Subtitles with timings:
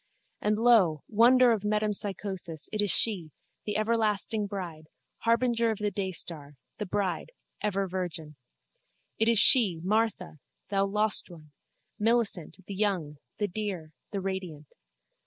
[0.41, 3.29] And lo, wonder of metempsychosis, it is she,
[3.65, 4.87] the everlasting bride,
[5.19, 7.31] harbinger of the daystar, the bride,
[7.61, 8.35] ever virgin.
[9.19, 11.51] It is she, Martha, thou lost one,
[11.99, 14.69] Millicent, the young, the dear, the radiant.